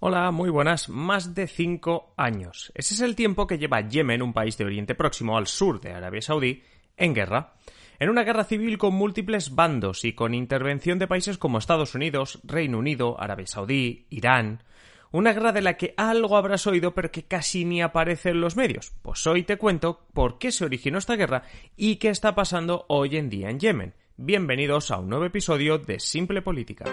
[0.00, 0.88] Hola, muy buenas.
[0.88, 2.70] Más de cinco años.
[2.76, 5.92] Ese es el tiempo que lleva Yemen, un país de Oriente Próximo al sur de
[5.92, 6.62] Arabia Saudí,
[6.96, 7.54] en guerra.
[7.98, 12.38] En una guerra civil con múltiples bandos y con intervención de países como Estados Unidos,
[12.44, 14.62] Reino Unido, Arabia Saudí, Irán.
[15.10, 18.54] Una guerra de la que algo habrás oído pero que casi ni aparece en los
[18.54, 18.92] medios.
[19.02, 21.42] Pues hoy te cuento por qué se originó esta guerra
[21.76, 23.94] y qué está pasando hoy en día en Yemen.
[24.16, 26.84] Bienvenidos a un nuevo episodio de Simple Política.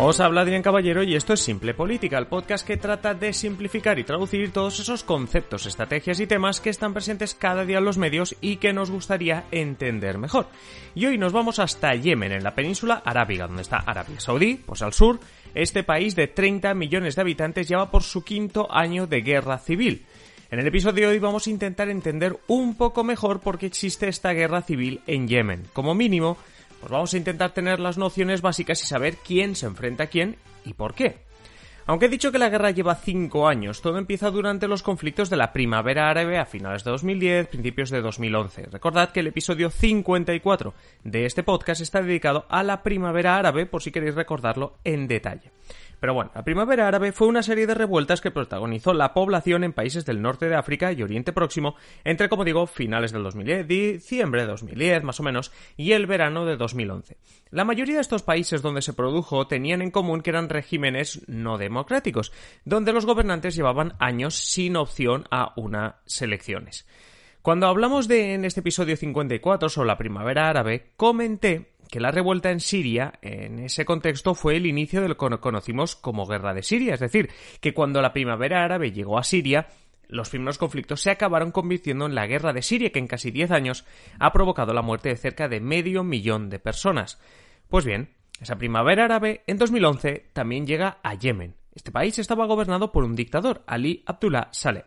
[0.00, 3.98] Os habla Adrián Caballero y esto es Simple Política, el podcast que trata de simplificar
[3.98, 7.98] y traducir todos esos conceptos, estrategias y temas que están presentes cada día en los
[7.98, 10.46] medios y que nos gustaría entender mejor.
[10.94, 14.82] Y hoy nos vamos hasta Yemen, en la península arábiga, donde está Arabia Saudí, pues
[14.82, 15.18] al sur.
[15.52, 20.06] Este país de 30 millones de habitantes lleva por su quinto año de guerra civil.
[20.52, 24.08] En el episodio de hoy vamos a intentar entender un poco mejor por qué existe
[24.08, 25.64] esta guerra civil en Yemen.
[25.72, 26.38] Como mínimo,
[26.80, 30.36] pues vamos a intentar tener las nociones básicas y saber quién se enfrenta a quién
[30.64, 31.28] y por qué.
[31.88, 35.38] Aunque he dicho que la guerra lleva cinco años, todo empieza durante los conflictos de
[35.38, 38.66] la primavera árabe a finales de 2010, principios de 2011.
[38.66, 43.82] Recordad que el episodio 54 de este podcast está dedicado a la primavera árabe, por
[43.82, 45.50] si queréis recordarlo en detalle.
[46.00, 49.72] Pero bueno, la primavera árabe fue una serie de revueltas que protagonizó la población en
[49.72, 54.42] países del norte de África y Oriente Próximo entre, como digo, finales del 2010, diciembre
[54.42, 57.16] de 2010 más o menos, y el verano de 2011.
[57.50, 61.58] La mayoría de estos países donde se produjo tenían en común que eran regímenes no
[61.58, 62.32] democráticos,
[62.64, 66.86] donde los gobernantes llevaban años sin opción a unas elecciones.
[67.42, 72.50] Cuando hablamos de en este episodio 54 sobre la primavera árabe, comenté que la revuelta
[72.50, 76.62] en Siria, en ese contexto, fue el inicio de lo que conocimos como Guerra de
[76.62, 79.68] Siria, es decir, que cuando la primavera árabe llegó a Siria,
[80.08, 83.50] los primeros conflictos se acabaron convirtiendo en la Guerra de Siria, que en casi 10
[83.50, 83.84] años
[84.18, 87.20] ha provocado la muerte de cerca de medio millón de personas.
[87.68, 91.54] Pues bien, esa primavera árabe en 2011 también llega a Yemen.
[91.74, 94.84] Este país estaba gobernado por un dictador, Ali Abdullah Saleh.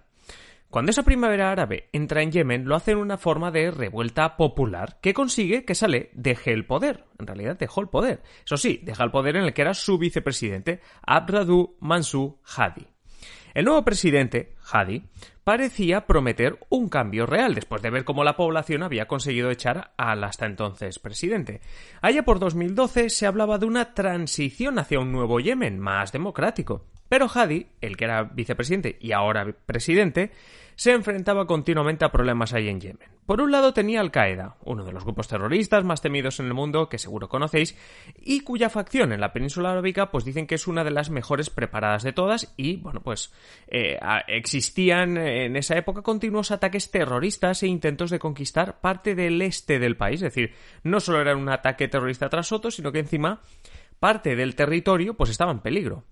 [0.72, 5.00] Cuando esa primavera árabe entra en Yemen, lo hace en una forma de revuelta popular
[5.02, 7.04] que consigue que Saleh deje el poder.
[7.20, 8.24] En realidad dejó el poder.
[8.46, 12.88] Eso sí, deja el poder en el que era su vicepresidente, Abdradu Mansur Hadi.
[13.54, 15.04] El nuevo presidente, Hadi,
[15.44, 20.24] parecía prometer un cambio real después de ver cómo la población había conseguido echar al
[20.24, 21.60] hasta entonces presidente.
[22.02, 26.86] Allá por 2012 se hablaba de una transición hacia un nuevo Yemen más democrático.
[27.12, 30.32] Pero Hadi, el que era vicepresidente y ahora presidente,
[30.76, 33.10] se enfrentaba continuamente a problemas ahí en Yemen.
[33.26, 36.54] Por un lado tenía Al Qaeda, uno de los grupos terroristas más temidos en el
[36.54, 37.78] mundo que seguro conocéis,
[38.16, 41.50] y cuya facción en la península arábica pues dicen que es una de las mejores
[41.50, 43.34] preparadas de todas y bueno pues
[43.68, 49.80] eh, existían en esa época continuos ataques terroristas e intentos de conquistar parte del este
[49.80, 53.42] del país, es decir, no solo era un ataque terrorista tras otro, sino que encima
[54.00, 56.06] parte del territorio pues estaba en peligro.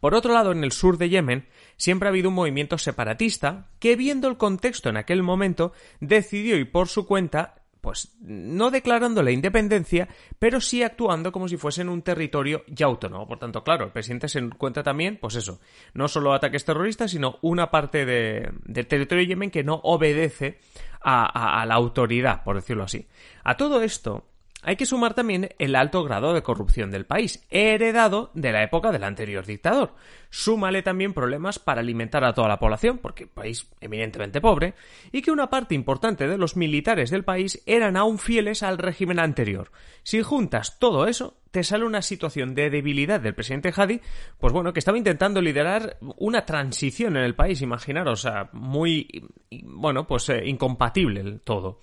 [0.00, 3.96] Por otro lado, en el sur de Yemen siempre ha habido un movimiento separatista que,
[3.96, 9.30] viendo el contexto en aquel momento, decidió ir por su cuenta pues no declarando la
[9.30, 13.26] independencia, pero sí actuando como si fuesen un territorio ya autónomo.
[13.28, 15.60] Por tanto, claro, el presidente se encuentra también, pues eso,
[15.94, 20.58] no solo ataques terroristas, sino una parte del territorio de Yemen que no obedece
[21.00, 23.06] a la autoridad, por decirlo así.
[23.44, 24.26] A todo esto,
[24.62, 28.90] hay que sumar también el alto grado de corrupción del país, heredado de la época
[28.90, 29.94] del anterior dictador.
[30.30, 34.74] Súmale también problemas para alimentar a toda la población, porque país eminentemente pobre,
[35.12, 39.20] y que una parte importante de los militares del país eran aún fieles al régimen
[39.20, 39.70] anterior.
[40.02, 44.00] Si juntas todo eso, te sale una situación de debilidad del presidente Hadi,
[44.38, 49.30] pues bueno, que estaba intentando liderar una transición en el país, imaginaros, muy,
[49.62, 51.80] bueno, pues eh, incompatible todo.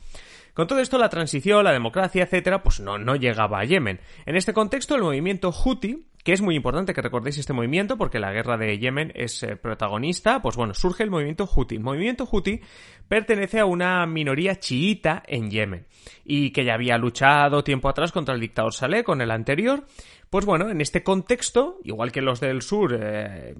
[0.55, 3.99] Con todo esto, la transición, la democracia, etcétera, pues no, no llegaba a Yemen.
[4.25, 8.17] En este contexto, el movimiento Houthi, que es muy importante que recordéis este movimiento porque
[8.17, 11.75] la guerra de Yemen es eh, protagonista, pues bueno, surge el movimiento Houthi.
[11.75, 12.61] El movimiento Houthi
[13.07, 15.85] pertenece a una minoría chiita en Yemen
[16.25, 19.85] y que ya había luchado tiempo atrás contra el dictador Saleh con el anterior.
[20.31, 23.53] Pues bueno, en este contexto, igual que los del sur eh,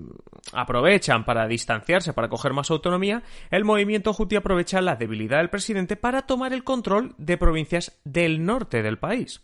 [0.51, 3.21] aprovechan para distanciarse, para coger más autonomía,
[3.51, 8.43] el movimiento Houthi aprovecha la debilidad del presidente para tomar el control de provincias del
[8.43, 9.43] norte del país.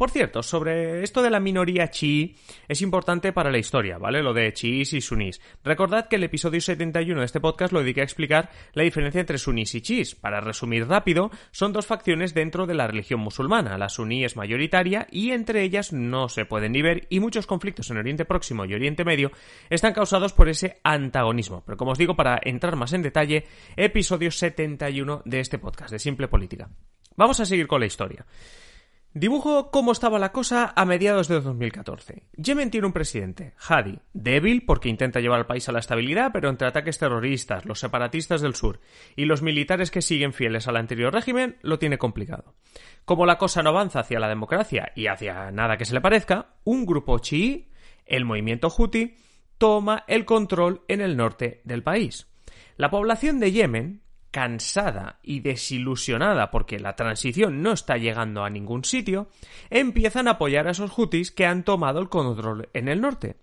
[0.00, 2.34] Por cierto, sobre esto de la minoría chií
[2.66, 4.22] es importante para la historia, ¿vale?
[4.22, 5.42] Lo de chiís y sunís.
[5.62, 9.36] Recordad que el episodio 71 de este podcast lo dediqué a explicar la diferencia entre
[9.36, 10.14] sunís y chiís.
[10.14, 13.76] Para resumir rápido, son dos facciones dentro de la religión musulmana.
[13.76, 17.90] La suní es mayoritaria y entre ellas no se pueden ni ver y muchos conflictos
[17.90, 19.32] en Oriente Próximo y Oriente Medio
[19.68, 21.62] están causados por ese antagonismo.
[21.66, 23.44] Pero como os digo, para entrar más en detalle,
[23.76, 26.70] episodio 71 de este podcast de Simple Política.
[27.16, 28.24] Vamos a seguir con la historia.
[29.12, 32.22] Dibujo cómo estaba la cosa a mediados de 2014.
[32.36, 36.48] Yemen tiene un presidente, Hadi, débil porque intenta llevar al país a la estabilidad, pero
[36.48, 38.78] entre ataques terroristas, los separatistas del sur
[39.16, 42.54] y los militares que siguen fieles al anterior régimen, lo tiene complicado.
[43.04, 46.54] Como la cosa no avanza hacia la democracia y hacia nada que se le parezca,
[46.62, 47.72] un grupo chií,
[48.06, 49.16] el movimiento Houthi,
[49.58, 52.28] toma el control en el norte del país.
[52.76, 58.84] La población de Yemen, cansada y desilusionada porque la transición no está llegando a ningún
[58.84, 59.28] sitio,
[59.70, 63.36] empiezan a apoyar a esos hutis que han tomado el control en el norte.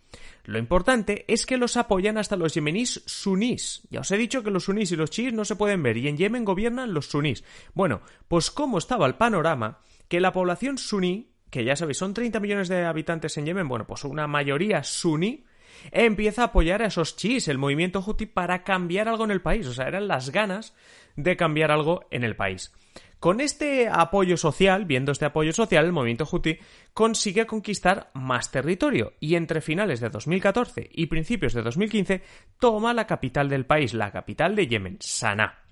[0.46, 3.82] Lo importante es que los apoyan hasta los yemeníes sunís.
[3.90, 6.08] Ya os he dicho que los sunís y los chiíes no se pueden ver y
[6.08, 7.44] en Yemen gobiernan los sunís.
[7.74, 12.40] Bueno, pues cómo estaba el panorama que la población suní, que ya sabéis son 30
[12.40, 15.44] millones de habitantes en Yemen, bueno, pues una mayoría suní,
[15.92, 19.68] empieza a apoyar a esos chis, el movimiento Houthi, para cambiar algo en el país.
[19.68, 20.74] O sea, eran las ganas
[21.16, 22.72] de cambiar algo en el país.
[23.20, 26.60] Con este apoyo social, viendo este apoyo social, el movimiento Houthi
[26.94, 32.22] consigue conquistar más territorio y entre finales de 2014 y principios de 2015
[32.60, 35.64] toma la capital del país, la capital de Yemen, Sanaa.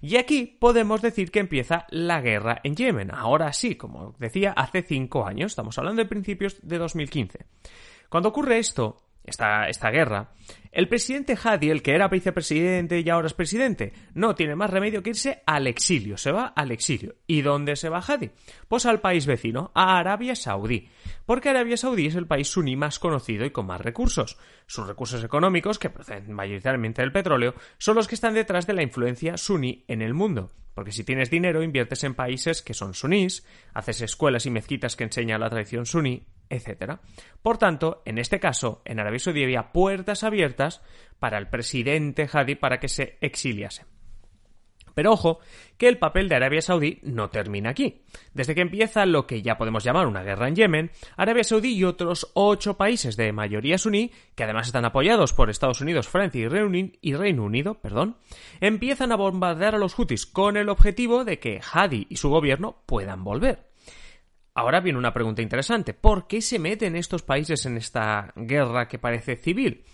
[0.00, 3.10] Y aquí podemos decir que empieza la guerra en Yemen.
[3.12, 7.46] Ahora sí, como decía, hace cinco años, estamos hablando de principios de 2015.
[8.08, 10.30] Cuando ocurre esto, esta, esta guerra,
[10.72, 15.02] el presidente Hadi, el que era vicepresidente y ahora es presidente, no tiene más remedio
[15.02, 17.16] que irse al exilio, se va al exilio.
[17.26, 18.30] ¿Y dónde se va Hadi?
[18.68, 20.88] Pues al país vecino, a Arabia Saudí,
[21.26, 24.38] porque Arabia Saudí es el país suní más conocido y con más recursos.
[24.66, 28.82] Sus recursos económicos, que proceden mayoritariamente del petróleo, son los que están detrás de la
[28.82, 30.52] influencia suní en el mundo.
[30.74, 35.04] Porque si tienes dinero, inviertes en países que son sunís, haces escuelas y mezquitas que
[35.04, 36.98] enseñan la tradición suní, etc.
[37.42, 40.82] Por tanto, en este caso, en Arabia Saudí había puertas abiertas
[41.18, 43.84] para el presidente Hadi para que se exiliase.
[44.94, 45.40] Pero ojo,
[45.78, 48.02] que el papel de Arabia Saudí no termina aquí.
[48.34, 51.84] Desde que empieza lo que ya podemos llamar una guerra en Yemen, Arabia Saudí y
[51.84, 56.40] otros ocho países de mayoría suní, que además están apoyados por Estados Unidos, Francia
[57.00, 58.16] y Reino Unido, perdón,
[58.60, 62.82] empiezan a bombardear a los hutis con el objetivo de que Hadi y su gobierno
[62.86, 63.71] puedan volver.
[64.54, 65.94] Ahora viene una pregunta interesante.
[65.94, 69.84] ¿Por qué se meten estos países en esta guerra que parece civil?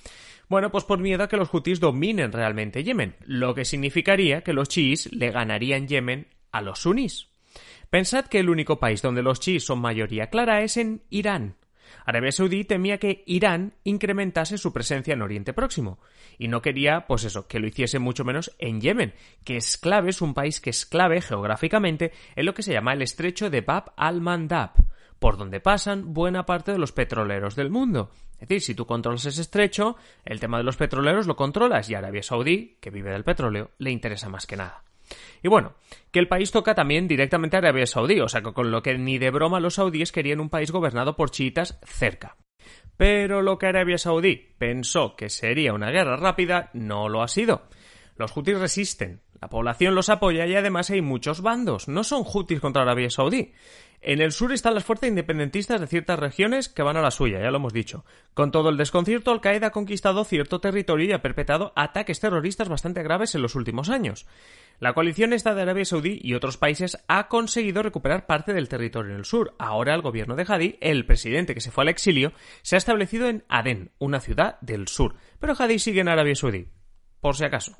[0.48, 4.54] Bueno, pues por miedo a que los hutis dominen realmente Yemen, lo que significaría que
[4.54, 7.28] los chiíes le ganarían Yemen a los sunís.
[7.90, 11.56] Pensad que el único país donde los chiíes son mayoría clara es en Irán.
[12.04, 15.98] Arabia Saudí temía que Irán incrementase su presencia en Oriente Próximo
[16.38, 19.14] y no quería, pues eso, que lo hiciese mucho menos en Yemen,
[19.44, 22.92] que es clave, es un país que es clave geográficamente en lo que se llama
[22.92, 24.72] el estrecho de Bab al-Mandab,
[25.18, 28.10] por donde pasan buena parte de los petroleros del mundo.
[28.34, 31.94] Es decir, si tú controlas ese estrecho, el tema de los petroleros lo controlas y
[31.94, 34.84] Arabia Saudí, que vive del petróleo, le interesa más que nada.
[35.42, 35.74] Y bueno,
[36.10, 39.18] que el país toca también directamente a Arabia Saudí, o sea con lo que ni
[39.18, 42.36] de broma los saudíes querían un país gobernado por chiitas cerca.
[42.96, 47.68] Pero lo que Arabia Saudí pensó que sería una guerra rápida no lo ha sido.
[48.16, 51.86] Los hutis resisten, la población los apoya y además hay muchos bandos.
[51.86, 53.52] No son hutis contra Arabia Saudí.
[54.00, 57.40] En el sur están las fuerzas independentistas de ciertas regiones que van a la suya,
[57.40, 58.04] ya lo hemos dicho.
[58.32, 63.02] Con todo el desconcierto, Al-Qaeda ha conquistado cierto territorio y ha perpetrado ataques terroristas bastante
[63.02, 64.26] graves en los últimos años.
[64.78, 69.10] La coalición esta de Arabia Saudí y otros países ha conseguido recuperar parte del territorio
[69.10, 69.54] en el sur.
[69.58, 73.28] Ahora el gobierno de Hadi, el presidente que se fue al exilio, se ha establecido
[73.28, 75.16] en Adén, una ciudad del sur.
[75.40, 76.68] Pero Hadi sigue en Arabia Saudí.
[77.20, 77.76] Por si acaso.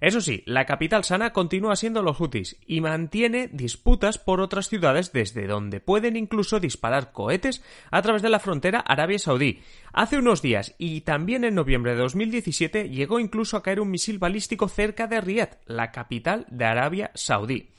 [0.00, 5.12] Eso sí, la capital sana continúa siendo los Houthis y mantiene disputas por otras ciudades
[5.12, 9.60] desde donde pueden incluso disparar cohetes a través de la frontera Arabia Saudí.
[9.92, 14.18] Hace unos días y también en noviembre de 2017 llegó incluso a caer un misil
[14.18, 17.70] balístico cerca de Riyadh, la capital de Arabia Saudí.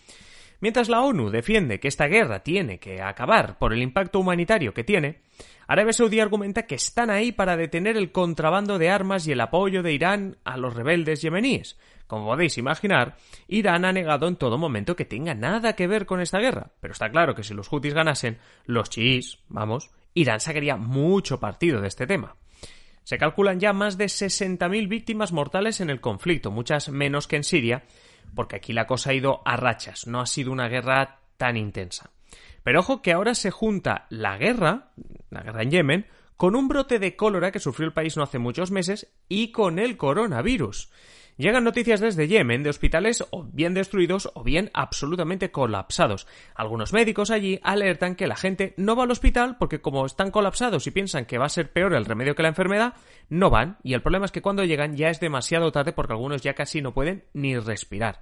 [0.59, 4.83] Mientras la ONU defiende que esta guerra tiene que acabar por el impacto humanitario que
[4.83, 5.21] tiene,
[5.67, 9.83] Arabia Saudí argumenta que están ahí para detener el contrabando de armas y el apoyo
[9.83, 11.77] de Irán a los rebeldes yemeníes.
[12.07, 16.21] Como podéis imaginar, Irán ha negado en todo momento que tenga nada que ver con
[16.21, 20.77] esta guerra, pero está claro que si los hutis ganasen, los chiís, vamos, Irán sacaría
[20.77, 22.37] mucho partido de este tema.
[23.03, 27.43] Se calculan ya más de 60.000 víctimas mortales en el conflicto, muchas menos que en
[27.43, 27.83] Siria,
[28.35, 32.11] porque aquí la cosa ha ido a rachas, no ha sido una guerra tan intensa.
[32.63, 34.91] Pero ojo que ahora se junta la guerra,
[35.29, 38.39] la guerra en Yemen, con un brote de cólera que sufrió el país no hace
[38.39, 40.91] muchos meses y con el coronavirus.
[41.37, 46.25] Llegan noticias desde Yemen de hospitales o bien destruidos o bien absolutamente colapsados.
[46.55, 50.87] Algunos médicos allí alertan que la gente no va al hospital porque como están colapsados
[50.87, 52.95] y piensan que va a ser peor el remedio que la enfermedad,
[53.29, 56.41] no van y el problema es que cuando llegan ya es demasiado tarde porque algunos
[56.41, 58.21] ya casi no pueden ni respirar.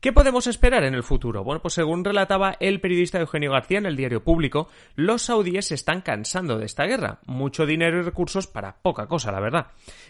[0.00, 1.44] ¿Qué podemos esperar en el futuro?
[1.44, 5.74] Bueno, pues según relataba el periodista Eugenio García en el diario público, los saudíes se
[5.74, 7.18] están cansando de esta guerra.
[7.26, 9.66] Mucho dinero y recursos para poca cosa, la verdad.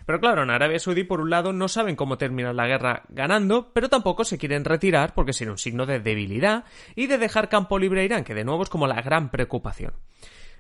[0.06, 3.72] Pero claro, en Arabia Saudí, por un lado, no saben cómo terminar la guerra ganando,
[3.72, 7.76] pero tampoco se quieren retirar porque sería un signo de debilidad y de dejar campo
[7.76, 9.94] libre a Irán, que de nuevo es como la gran preocupación.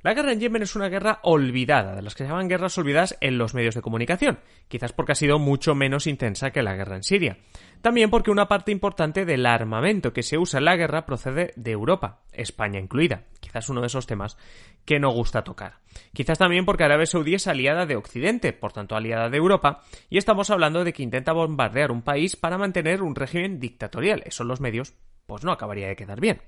[0.02, 3.18] La guerra en Yemen es una guerra olvidada, de las que se llaman guerras olvidadas
[3.20, 4.38] en los medios de comunicación,
[4.68, 7.36] quizás porque ha sido mucho menos intensa que la guerra en Siria.
[7.82, 11.72] También porque una parte importante del armamento que se usa en la guerra procede de
[11.72, 14.38] Europa, España incluida, quizás uno de esos temas
[14.86, 15.80] que no gusta tocar.
[16.14, 20.16] Quizás también porque Arabia Saudí es aliada de Occidente, por tanto aliada de Europa, y
[20.16, 24.22] estamos hablando de que intenta bombardear un país para mantener un régimen dictatorial.
[24.24, 24.94] Eso en los medios,
[25.26, 26.40] pues no acabaría de quedar bien.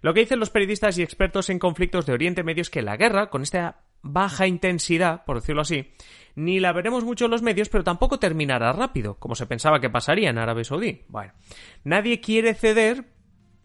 [0.00, 2.96] Lo que dicen los periodistas y expertos en conflictos de Oriente Medio es que la
[2.96, 5.92] guerra, con esta baja intensidad, por decirlo así,
[6.34, 9.90] ni la veremos mucho en los medios, pero tampoco terminará rápido, como se pensaba que
[9.90, 11.02] pasaría en Arabia Saudí.
[11.08, 11.32] Bueno,
[11.84, 13.06] nadie quiere ceder,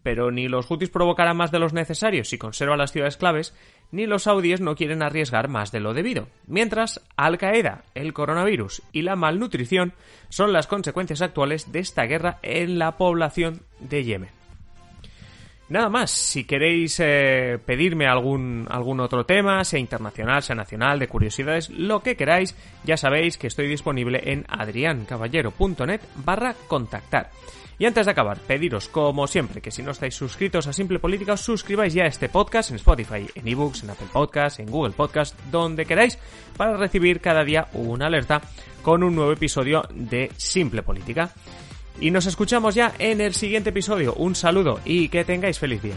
[0.02, 3.54] pero ni los hutis provocarán más de los necesarios si conservan las ciudades claves,
[3.90, 6.28] ni los saudíes no quieren arriesgar más de lo debido.
[6.46, 9.94] Mientras, Al Qaeda, el coronavirus y la malnutrición
[10.28, 14.43] son las consecuencias actuales de esta guerra en la población de Yemen.
[15.74, 21.08] Nada más, si queréis eh, pedirme algún, algún otro tema, sea internacional, sea nacional, de
[21.08, 22.54] curiosidades, lo que queráis,
[22.84, 27.32] ya sabéis que estoy disponible en adriancaballero.net barra contactar.
[27.76, 31.32] Y antes de acabar, pediros, como siempre, que si no estáis suscritos a Simple Política,
[31.32, 34.92] os suscribáis ya a este podcast en Spotify, en ebooks, en Apple Podcasts, en Google
[34.92, 36.20] Podcasts, donde queráis,
[36.56, 38.40] para recibir cada día una alerta
[38.80, 41.32] con un nuevo episodio de Simple Política.
[42.00, 44.14] Y nos escuchamos ya en el siguiente episodio.
[44.14, 45.96] Un saludo y que tengáis feliz día.